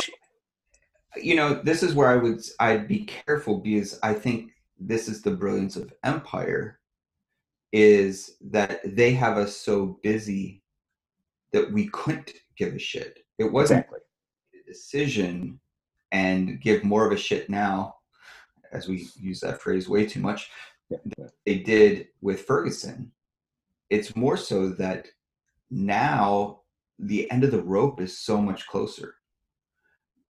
[1.16, 5.22] you know this is where i would i'd be careful because i think this is
[5.22, 6.78] the brilliance of empire
[7.72, 10.62] is that they have us so busy
[11.52, 13.20] that we couldn't give a shit.
[13.38, 14.00] It wasn't exactly.
[14.54, 15.61] a decision
[16.12, 17.96] and give more of a shit now
[18.72, 20.50] as we use that phrase way too much
[20.90, 23.12] Yeah, they did with ferguson.
[23.90, 25.08] It's more so that
[25.70, 26.61] now
[26.98, 29.14] the end of the rope is so much closer.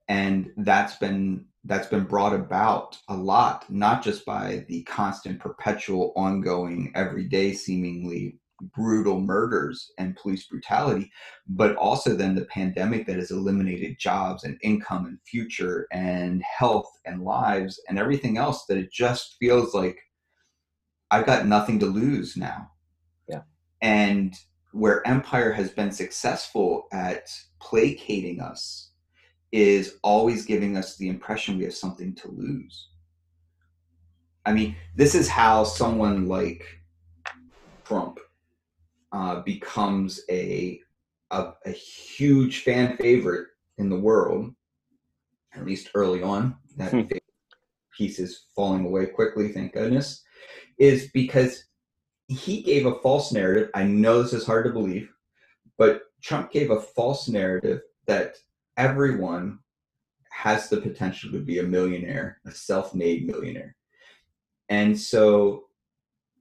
[0.09, 6.13] And that's been that's been brought about a lot not just by the constant perpetual
[6.17, 8.37] ongoing everyday seemingly
[8.75, 11.11] brutal murders and police brutality
[11.49, 16.91] but also then the pandemic that has eliminated jobs and income and future and health
[17.05, 19.99] and lives and everything else that it just feels like
[21.11, 22.71] i've got nothing to lose now
[23.29, 23.43] Yeah.
[23.81, 24.35] and
[24.73, 27.29] where empire has been successful at
[27.61, 28.92] placating us
[29.53, 32.89] is always giving us the impression we have something to lose.
[34.45, 36.65] I mean, this is how someone like
[37.87, 38.19] Trump
[39.13, 40.81] uh, becomes a,
[41.31, 44.55] a a huge fan favorite in the world,
[45.55, 46.57] at least early on.
[46.77, 47.03] That Hmm.
[47.97, 50.23] piece is falling away quickly, thank goodness.
[50.79, 51.65] Is because
[52.29, 53.71] he gave a false narrative.
[53.75, 55.11] I know this is hard to believe,
[55.77, 58.37] but Trump gave a false narrative that
[58.77, 59.59] everyone
[60.31, 63.77] has the potential to be a millionaire, a self-made millionaire.
[64.69, 65.65] And so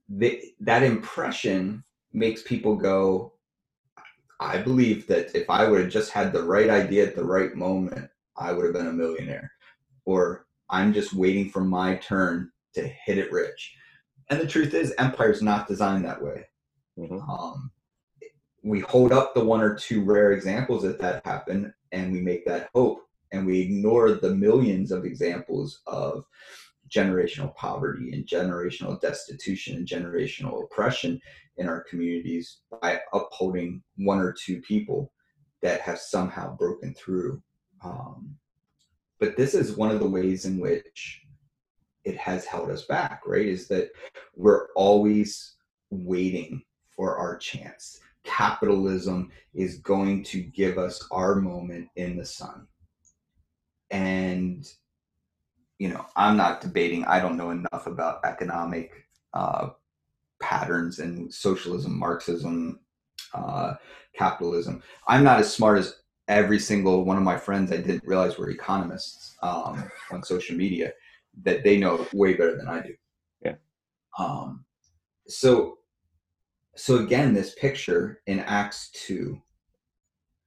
[0.08, 3.34] the, that impression makes people go,
[4.40, 7.54] I believe that if I would have just had the right idea at the right
[7.56, 9.52] moment, I would have been a millionaire.
[10.06, 13.76] Or I'm just waiting for my turn to hit it rich.
[14.30, 16.48] And the truth is, Empire's not designed that way.
[16.98, 17.30] Mhm.
[17.30, 17.72] Um,
[18.64, 22.46] we hold up the one or two rare examples that that happen and we make
[22.46, 23.00] that hope
[23.32, 26.26] and we ignore the millions of examples of
[26.90, 31.20] generational poverty and generational destitution and generational oppression
[31.58, 35.12] in our communities by upholding one or two people
[35.62, 37.42] that have somehow broken through.
[37.84, 38.36] Um,
[39.20, 41.22] but this is one of the ways in which
[42.04, 43.46] it has held us back right?
[43.46, 43.92] Is that
[44.36, 45.56] we're always
[45.92, 46.62] waiting
[46.96, 52.68] for our chance capitalism is going to give us our moment in the sun.
[53.90, 54.68] And,
[55.80, 58.92] you know, I'm not debating, I don't know enough about economic
[59.34, 59.70] uh,
[60.42, 62.80] patterns and socialism, Marxism,
[63.34, 63.74] uh,
[64.18, 64.82] capitalism.
[65.08, 65.96] I'm not as smart as
[66.28, 70.94] every single one of my friends I didn't realize were economists um, on social media
[71.44, 72.94] that they know way better than I do.
[73.44, 73.56] Yeah.
[74.18, 74.66] Um,
[75.28, 75.78] so
[76.76, 79.42] so again this picture in acts 2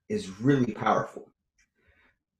[0.08, 1.32] is really powerful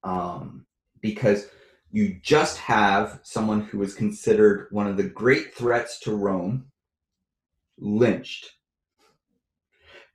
[0.03, 0.65] um,
[1.01, 1.47] because
[1.91, 6.65] you just have someone who is considered one of the great threats to Rome
[7.77, 8.51] lynched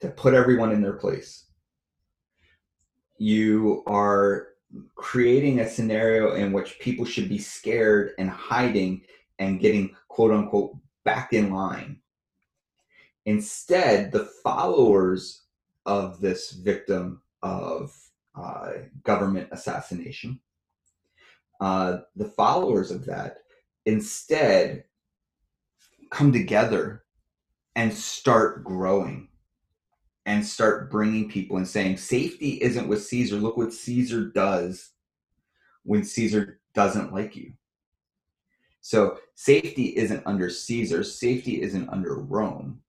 [0.00, 1.46] to put everyone in their place.
[3.18, 4.48] You are
[4.94, 9.02] creating a scenario in which people should be scared and hiding
[9.38, 11.98] and getting quote unquote back in line.
[13.26, 15.42] Instead, the followers
[15.86, 17.94] of this victim of
[18.34, 18.72] uh,
[19.04, 20.40] government assassination,
[21.60, 23.38] uh, the followers of that
[23.86, 24.84] instead
[26.10, 27.04] come together
[27.76, 29.28] and start growing
[30.26, 33.36] and start bringing people and saying safety isn't with Caesar.
[33.36, 34.90] Look what Caesar does
[35.82, 37.52] when Caesar doesn't like you.
[38.80, 42.80] So safety isn't under Caesar, safety isn't under Rome.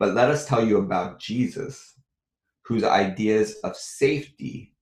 [0.00, 1.94] But let us tell you about Jesus,
[2.64, 4.74] whose ideas of safety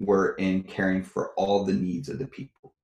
[0.00, 2.74] were in caring for all the needs of the people.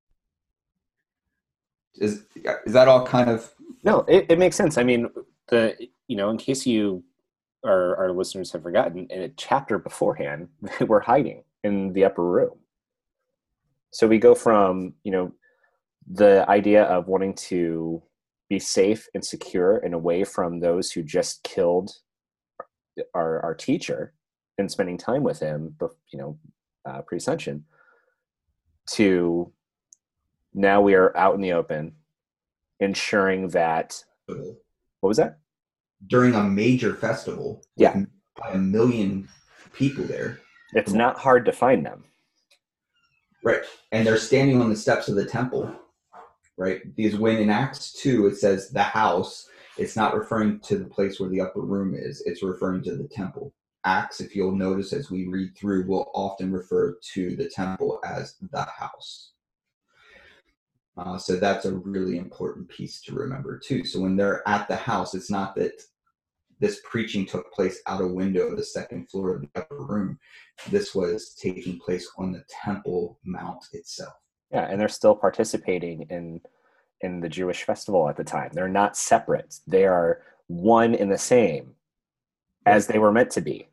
[1.95, 2.25] Is
[2.65, 3.51] is that all kind of
[3.83, 4.05] no?
[4.07, 4.77] It, it makes sense.
[4.77, 5.09] I mean,
[5.49, 5.75] the
[6.07, 7.03] you know, in case you
[7.65, 10.49] our, our listeners have forgotten, in a chapter beforehand,
[10.81, 12.57] we're hiding in the upper room.
[13.91, 15.33] So we go from, you know,
[16.11, 18.01] the idea of wanting to
[18.53, 21.91] be safe and secure and away from those who just killed
[23.13, 24.13] our, our teacher
[24.57, 25.75] and spending time with him,
[26.11, 26.37] you know,
[26.85, 27.63] uh, pre-ascension,
[28.91, 29.51] to
[30.53, 31.93] now we are out in the open,
[32.79, 34.03] ensuring that.
[34.27, 35.39] What was that?
[36.07, 37.63] during a major festival.
[37.75, 38.03] Yeah.
[38.37, 39.27] By a million
[39.73, 40.39] people there.
[40.73, 42.03] It's not hard to find them.
[43.43, 43.61] Right.
[43.91, 45.73] And they're standing on the steps of the temple.
[46.63, 46.95] Right.
[46.95, 51.19] Because when in Acts 2 it says the house, it's not referring to the place
[51.19, 53.53] where the upper room is, it's referring to the temple.
[53.83, 58.35] Acts, if you'll notice as we read through, will often refer to the temple as
[58.53, 59.33] the house.
[60.95, 63.83] Uh, so that's a really important piece to remember too.
[63.83, 65.81] So when they're at the house, it's not that
[66.61, 70.17] this preaching took place out a window of the second floor of the upper room.
[70.69, 74.13] This was taking place on the Temple Mount itself.
[74.53, 76.41] Yeah, and they're still participating in
[77.01, 78.51] in the Jewish festival at the time.
[78.53, 79.59] They're not separate.
[79.67, 81.73] They are one in the same
[82.65, 83.67] as they were meant to be.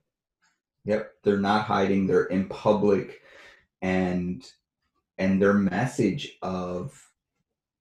[0.84, 2.06] Yep, they're not hiding.
[2.06, 3.20] They're in public
[3.82, 4.44] and
[5.18, 6.98] and their message of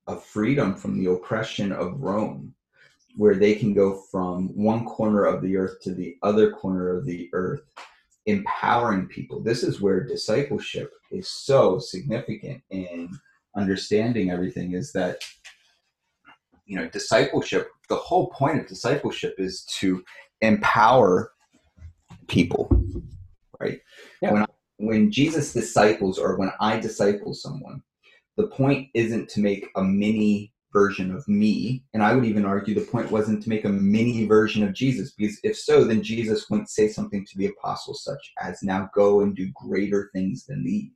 [0.06, 2.54] of freedom from the oppression of Rome
[3.16, 7.06] where they can go from one corner of the earth to the other corner of
[7.06, 7.64] the earth,
[8.30, 9.42] empowering people.
[9.42, 13.10] This is where discipleship is so significant in
[13.56, 15.22] understanding everything is that
[16.66, 20.04] you know discipleship the whole point of discipleship is to
[20.42, 21.32] empower
[22.28, 22.70] people
[23.60, 23.82] right
[24.22, 24.32] yeah.
[24.32, 24.46] when
[24.78, 27.82] when jesus disciples or when i disciple someone
[28.38, 31.84] the point isn't to make a mini version of me.
[31.94, 35.12] And I would even argue the point wasn't to make a mini version of Jesus,
[35.12, 39.22] because if so, then Jesus wouldn't say something to the apostles such as, now go
[39.22, 40.92] and do greater things than these,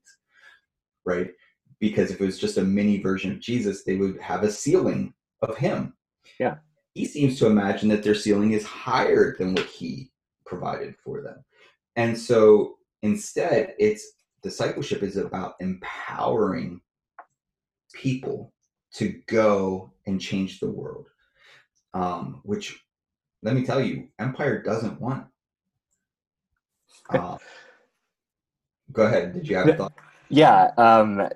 [1.05, 1.31] right?
[1.79, 5.13] Because if it was just a mini version of Jesus, they would have a ceiling
[5.41, 5.93] of him.
[6.39, 6.57] Yeah.
[6.93, 10.11] He seems to imagine that their ceiling is higher than what he
[10.45, 11.43] provided for them.
[11.95, 14.05] And so instead, it's
[14.43, 16.81] discipleship is about empowering
[17.93, 18.52] people
[18.95, 21.07] to go and change the world.
[21.93, 22.83] Um, which,
[23.41, 25.27] let me tell you, Empire doesn't want.
[27.09, 27.37] Uh,
[28.91, 29.33] go ahead.
[29.33, 29.93] Did you have a thought?
[30.29, 30.71] Yeah.
[30.77, 31.29] Um,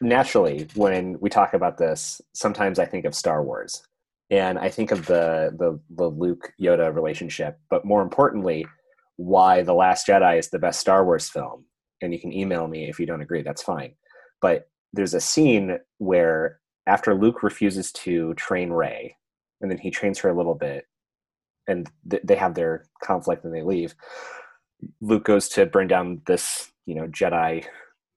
[0.00, 3.82] naturally, when we talk about this, sometimes I think of Star Wars,
[4.30, 7.58] and I think of the the, the Luke Yoda relationship.
[7.70, 8.66] But more importantly,
[9.16, 11.64] why the Last Jedi is the best Star Wars film.
[12.02, 13.42] And you can email me if you don't agree.
[13.42, 13.94] That's fine.
[14.42, 19.16] But there's a scene where after Luke refuses to train Rey,
[19.60, 20.86] and then he trains her a little bit,
[21.68, 23.94] and th- they have their conflict and they leave.
[25.00, 27.64] Luke goes to bring down this, you know, Jedi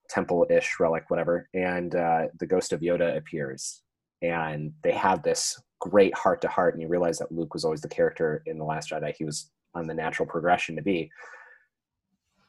[0.09, 3.83] temple-ish relic, whatever, and uh, the ghost of Yoda appears,
[4.21, 8.41] and they have this great heart-to-heart, and you realize that Luke was always the character
[8.47, 9.13] in the Last Jedi.
[9.15, 11.11] He was on the natural progression to be,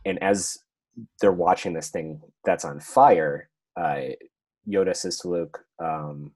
[0.07, 0.59] and as
[1.21, 4.01] they're watching this thing that's on fire, uh,
[4.69, 6.33] Yoda says to Luke, um,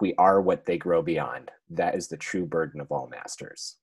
[0.00, 1.50] "We are what they grow beyond.
[1.70, 3.76] That is the true burden of all masters."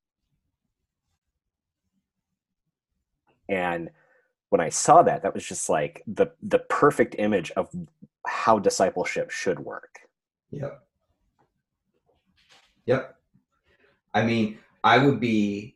[3.50, 3.90] And
[4.50, 7.70] when I saw that, that was just like the the perfect image of
[8.28, 10.00] how discipleship should work.
[10.52, 10.84] Yep.
[12.86, 13.16] Yep.
[14.14, 15.76] I mean, I would be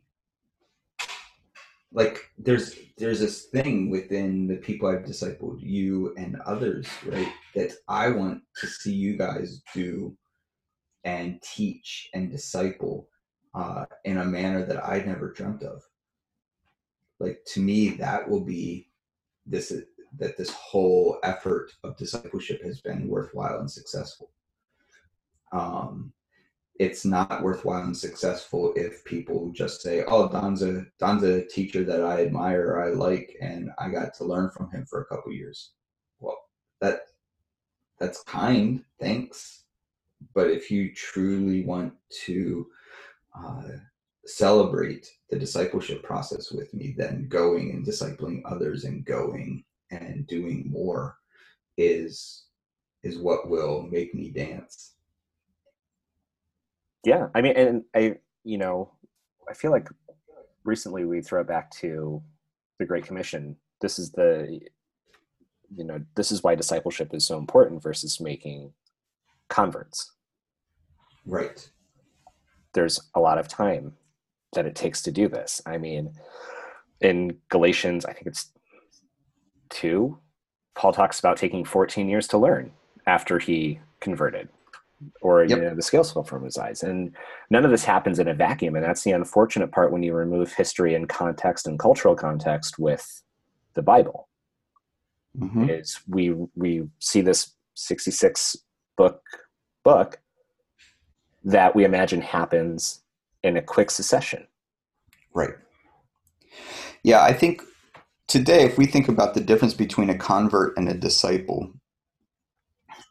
[1.95, 7.31] like there's there's this thing within the people I've discipled, you and others, right?
[7.55, 10.15] That I want to see you guys do
[11.05, 13.07] and teach and disciple
[13.53, 15.81] uh, in a manner that I'd never dreamt of.
[17.19, 18.89] Like to me, that will be
[19.45, 19.73] this
[20.17, 24.31] that this whole effort of discipleship has been worthwhile and successful.
[25.53, 26.11] Um,
[26.77, 31.83] it's not worthwhile and successful if people just say, "Oh, Don's a Don's a teacher
[31.85, 35.31] that I admire I like, and I got to learn from him for a couple
[35.31, 35.71] years."
[36.19, 36.37] Well,
[36.81, 37.07] that
[37.99, 39.63] that's kind, thanks.
[40.33, 41.93] But if you truly want
[42.25, 42.67] to
[43.37, 43.63] uh,
[44.25, 50.69] celebrate the discipleship process with me, then going and discipling others and going and doing
[50.69, 51.17] more
[51.77, 52.45] is
[53.03, 54.94] is what will make me dance
[57.05, 58.91] yeah i mean and i you know
[59.49, 59.87] i feel like
[60.65, 62.21] recently we throw it back to
[62.79, 63.55] the great commission.
[63.81, 64.59] This is the
[65.75, 68.73] you know this is why discipleship is so important versus making
[69.49, 70.11] converts.
[71.25, 71.69] Right.
[72.73, 73.93] There's a lot of time
[74.53, 75.61] that it takes to do this.
[75.65, 76.13] I mean
[77.01, 78.53] in galatians i think it's
[79.71, 80.17] 2
[80.75, 82.71] paul talks about taking 14 years to learn
[83.05, 84.47] after he converted
[85.21, 85.49] or yep.
[85.57, 87.13] you know the scales fell from his eyes and
[87.49, 90.53] none of this happens in a vacuum and that's the unfortunate part when you remove
[90.53, 93.21] history and context and cultural context with
[93.73, 94.29] the bible
[95.37, 95.69] mm-hmm.
[95.69, 98.57] is we we see this 66
[98.97, 99.21] book
[99.83, 100.19] book
[101.43, 103.03] that we imagine happens
[103.43, 104.47] in a quick succession
[105.33, 105.55] right
[107.03, 107.61] yeah i think
[108.27, 111.73] today if we think about the difference between a convert and a disciple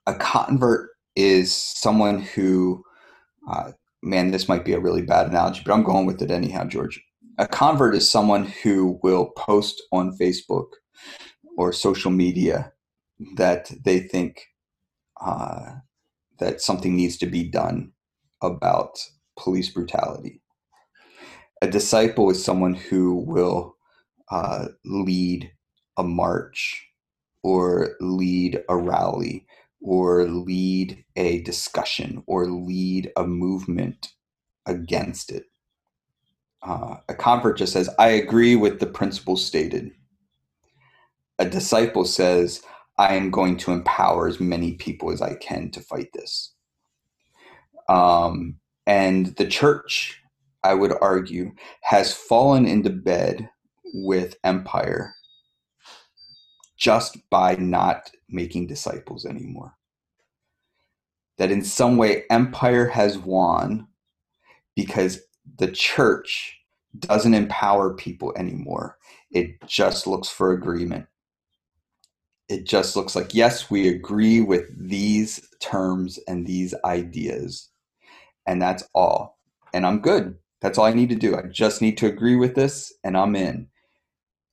[0.06, 2.84] a convert is someone who,
[3.50, 6.64] uh, man, this might be a really bad analogy, but I'm going with it anyhow,
[6.64, 7.02] George.
[7.38, 10.66] A convert is someone who will post on Facebook
[11.56, 12.72] or social media
[13.36, 14.42] that they think
[15.20, 15.72] uh,
[16.38, 17.92] that something needs to be done
[18.42, 18.98] about
[19.36, 20.40] police brutality.
[21.62, 23.76] A disciple is someone who will
[24.30, 25.50] uh, lead
[25.96, 26.86] a march
[27.42, 29.46] or lead a rally
[29.84, 34.14] or lead a discussion or lead a movement
[34.64, 35.44] against it.
[36.62, 39.90] Uh, a convert just says, I agree with the principles stated.
[41.38, 42.62] A disciple says,
[42.96, 46.54] I am going to empower as many people as I can to fight this.
[47.86, 48.56] Um,
[48.86, 50.18] and the church,
[50.62, 53.50] I would argue, has fallen into bed
[53.92, 55.14] with empire
[56.76, 59.74] just by not making disciples anymore.
[61.38, 63.88] That in some way empire has won
[64.76, 65.20] because
[65.58, 66.58] the church
[66.98, 68.98] doesn't empower people anymore.
[69.30, 71.06] It just looks for agreement.
[72.48, 77.70] It just looks like, yes, we agree with these terms and these ideas.
[78.46, 79.38] And that's all.
[79.72, 80.36] And I'm good.
[80.60, 81.36] That's all I need to do.
[81.36, 83.68] I just need to agree with this and I'm in.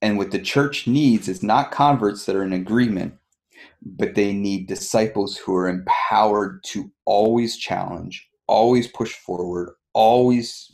[0.01, 3.13] And what the church needs is not converts that are in agreement,
[3.81, 10.71] but they need disciples who are empowered to always challenge, always push forward, always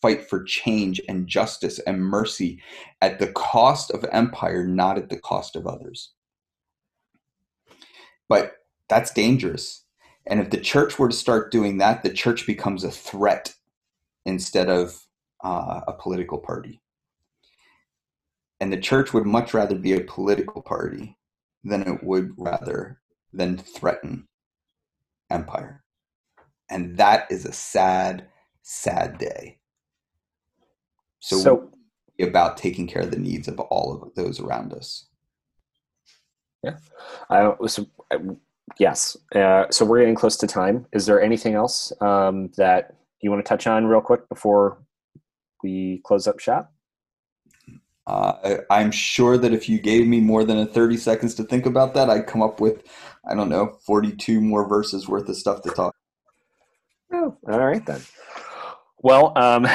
[0.00, 2.62] fight for change and justice and mercy
[3.00, 6.12] at the cost of empire, not at the cost of others.
[8.28, 8.56] But
[8.88, 9.84] that's dangerous.
[10.26, 13.54] And if the church were to start doing that, the church becomes a threat
[14.26, 15.06] instead of
[15.42, 16.80] uh, a political party.
[18.64, 21.18] And the church would much rather be a political party
[21.64, 22.98] than it would rather
[23.30, 24.26] than threaten
[25.28, 25.84] empire.
[26.70, 28.26] And that is a sad,
[28.62, 29.58] sad day.
[31.18, 31.70] So, so
[32.18, 35.08] about taking care of the needs of all of those around us.
[36.62, 36.78] Yeah.
[37.28, 37.86] I, so,
[38.78, 39.14] yes.
[39.34, 40.86] Uh, so we're getting close to time.
[40.94, 44.78] Is there anything else um, that you want to touch on real quick before
[45.62, 46.73] we close up shop?
[48.06, 51.44] Uh, I, am sure that if you gave me more than a 30 seconds to
[51.44, 52.82] think about that, I'd come up with,
[53.28, 55.94] I don't know, 42 more verses worth of stuff to talk.
[57.12, 58.02] Oh, all right then.
[59.02, 59.66] Well, um,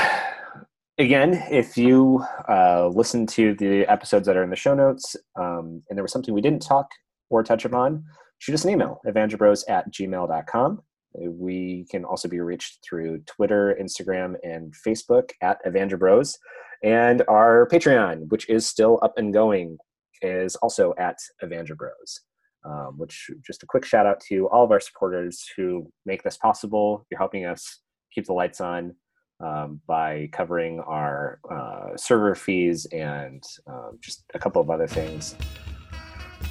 [1.00, 5.82] again, if you uh, listen to the episodes that are in the show notes um,
[5.90, 6.88] and there was something we didn't talk
[7.32, 8.04] or touch upon,
[8.38, 10.82] shoot us an email, evangelibros at gmail.com.
[11.16, 16.36] We can also be reached through Twitter, Instagram, and Facebook at evangelibros.
[16.84, 19.78] And our Patreon, which is still up and going,
[20.22, 22.22] is also at Evangel Bros.
[22.66, 26.36] Um, which just a quick shout out to all of our supporters who make this
[26.36, 27.06] possible.
[27.10, 27.80] You're helping us
[28.14, 28.96] keep the lights on.
[29.42, 35.36] um, by covering our uh, server fees and um, just a couple of other things.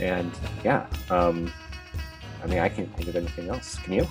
[0.01, 0.33] And
[0.65, 1.53] yeah, um,
[2.43, 3.77] I mean, I can't think of anything else.
[3.79, 4.07] Can you?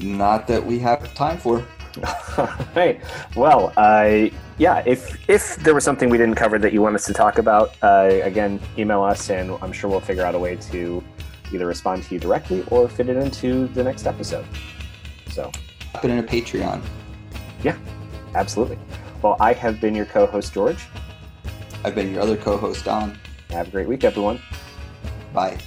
[0.00, 1.64] Not that we have time for.
[2.76, 3.00] right.
[3.36, 4.28] Well, uh,
[4.58, 4.82] yeah.
[4.86, 7.76] If if there was something we didn't cover that you want us to talk about,
[7.82, 11.02] uh, again, email us, and I'm sure we'll figure out a way to
[11.52, 14.46] either respond to you directly or fit it into the next episode.
[15.30, 15.50] So,
[15.94, 16.82] put in a Patreon.
[17.62, 17.76] Yeah,
[18.34, 18.78] absolutely.
[19.20, 20.84] Well, I have been your co-host George.
[21.84, 23.18] I've been your other co-host Don.
[23.50, 24.40] Have a great week, everyone.
[25.32, 25.58] Bye.